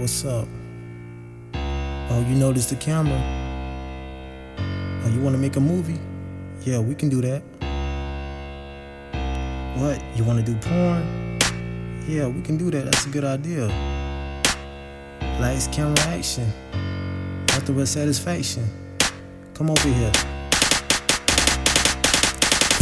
[0.00, 0.48] What's up?
[1.54, 3.18] Oh, you noticed the camera?
[4.58, 5.98] Oh, you want to make a movie?
[6.60, 7.42] Yeah, we can do that.
[9.78, 10.02] What?
[10.16, 11.38] You want to do porn?
[12.06, 12.84] Yeah, we can do that.
[12.84, 13.68] That's a good idea.
[15.40, 16.52] Lights, camera, action.
[17.50, 18.68] Afterward satisfaction.
[19.54, 20.12] Come over here.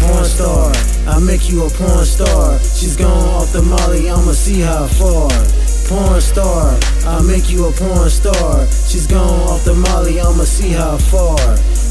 [0.00, 0.72] Porn star,
[1.06, 2.58] I make you a porn star.
[2.58, 5.61] She's gone off the molly, I'ma see how far.
[5.92, 6.72] Porn star,
[7.04, 8.66] I make you a porn star.
[8.88, 11.36] She's gone off the molly, I'ma see how far.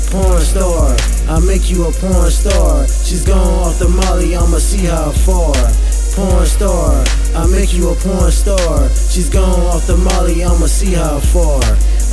[0.09, 0.97] Porn star,
[1.29, 2.87] I make you a porn star.
[2.87, 5.53] She's gone off the molly, I'ma see how far.
[6.17, 8.89] Porn star, I make you a porn star.
[8.89, 11.61] She's gone off the molly, I'ma see how far.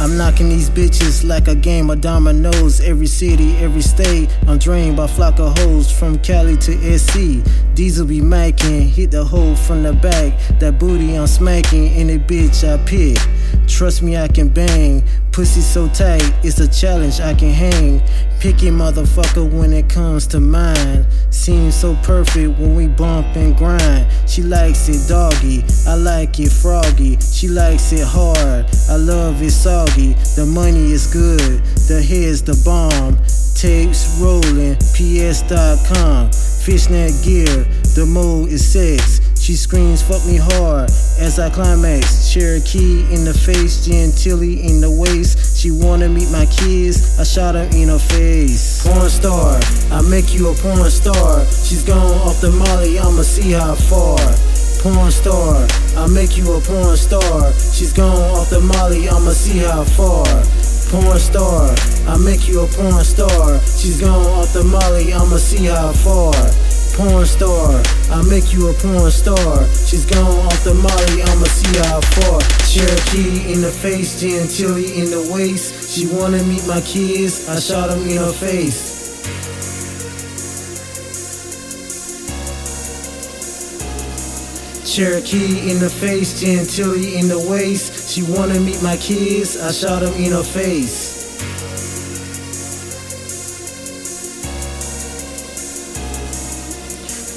[0.00, 2.80] I'm knocking these bitches like a game of dominoes.
[2.80, 7.42] Every city, every state, I'm drained by flock of hoes from Cali to SC.
[7.74, 10.38] Diesel be macking, hit the hole from the back.
[10.60, 13.18] That booty I'm smacking, any bitch I pick.
[13.66, 15.02] Trust me, I can bang.
[15.30, 18.00] Pussy so tight, it's a challenge I can hang.
[18.40, 21.06] Picky motherfucker when it comes to mine.
[21.30, 24.06] Seems so perfect when we bump and grind.
[24.26, 27.18] She likes it doggy, I like it froggy.
[27.20, 30.14] She likes it hard, I love it soggy.
[30.34, 33.16] The money is good, the head's the bomb.
[33.54, 36.30] Tapes rolling, ps.com.
[36.64, 39.20] Fishnet gear, the mode is sex.
[39.48, 42.30] She screams, fuck me hard as I climax.
[42.30, 45.56] Cherokee in the face, Gentilly in the waist.
[45.56, 48.86] She wanna meet my kids, I shot her in her face.
[48.86, 49.58] Porn star,
[49.90, 51.46] I make you a porn star.
[51.64, 54.20] She's gone off the molly, I'ma see how far.
[54.84, 57.50] Porn star, I make you a porn star.
[57.72, 60.28] She's gone off the molly, I'ma see how far.
[60.92, 61.72] Porn star,
[62.04, 63.58] I make you a porn star.
[63.64, 66.67] She's gone off the molly, I'ma see how far
[66.98, 67.80] porn star.
[68.10, 69.64] I make you a porn star.
[69.86, 72.40] She's gone off the molly, I'ma see how far.
[72.66, 75.94] Cherokee in the face, Gentilly in the waist.
[75.94, 78.98] She wanna meet my kids, I shot them in her face.
[84.84, 88.10] Cherokee in the face, Gentilly in the waist.
[88.10, 91.27] She wanna meet my kids, I shot them in her face.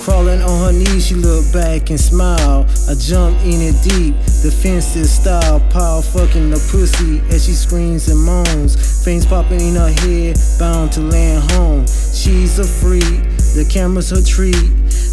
[0.01, 2.66] Crawling on her knees, she look back and smile.
[2.89, 5.59] I jump in it deep, defensive style.
[5.69, 9.06] Power fucking the pussy as she screams and moans.
[9.06, 11.85] Fangs popping in her head, bound to land home.
[11.85, 13.22] She's a freak,
[13.53, 14.57] the camera's her treat.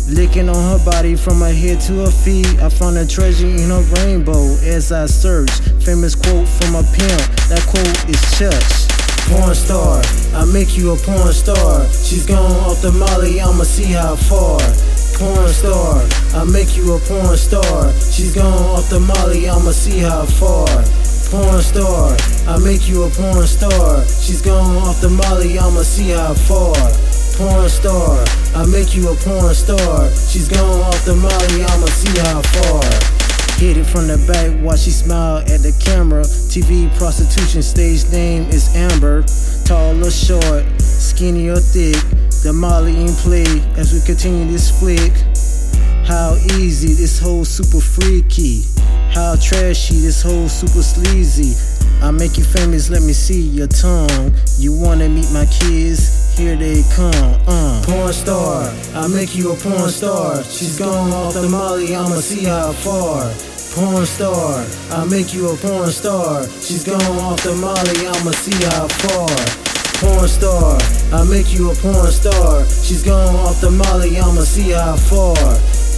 [0.09, 2.49] Licking on her body from her head to her feet.
[2.63, 5.51] I found a treasure in her rainbow as I search.
[5.85, 7.21] Famous quote from a pimp,
[7.53, 8.89] that quote is Church
[9.29, 10.01] porn star.
[10.39, 11.85] I make you a porn star.
[11.91, 14.61] She's gone off the molly, I'ma see how far.
[15.19, 17.93] Porn star, I make you a porn star.
[18.13, 20.71] She's gone off the molly, I'ma see how far.
[21.35, 22.15] Porn star,
[22.47, 24.07] I make you a porn star.
[24.07, 26.79] She's gone off the molly, I'ma see how far.
[27.35, 28.23] Porn star,
[28.55, 30.09] I make you a porn star.
[30.31, 33.28] She's gone off the molly, I'ma see how far.
[33.69, 36.23] It from the back while she smile at the camera.
[36.23, 39.25] TV prostitution stage name is Amber.
[39.67, 42.01] Tall or short, skinny or thick.
[42.43, 43.45] The Molly in play
[43.77, 45.13] as we continue this flick.
[46.09, 48.65] How easy, this whole super freaky.
[49.13, 51.53] How trashy, this whole super sleazy.
[52.01, 54.33] I make you famous, let me see your tongue.
[54.57, 56.35] You wanna meet my kids?
[56.39, 57.83] Here they come, uh.
[57.85, 60.43] Porn star, I make you a porn star.
[60.43, 63.29] She's gone off the molly, I'ma see how far.
[63.79, 66.43] Porn star, I make you a porn star.
[66.59, 69.31] She's gone off the molly, I'ma see how far.
[70.03, 70.75] Porn star,
[71.15, 72.67] I make you a porn star.
[72.67, 75.39] She's gone off the molly, I'ma see how far.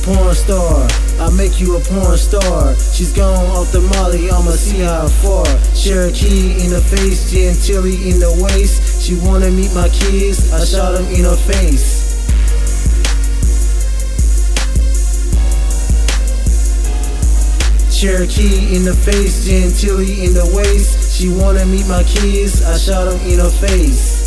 [0.05, 0.87] Porn star,
[1.25, 2.77] I make you a porn star.
[2.93, 5.47] She's gone off the molly, I'ma see how far.
[5.73, 9.01] Cherokee in the face, Gentilly in the waist.
[9.01, 12.10] She wanna meet my kids, I shot them in her face.
[18.01, 21.21] Cherokee in the face, Gentilly in the waist.
[21.21, 24.20] She wanna meet my kids, I shot them in her face.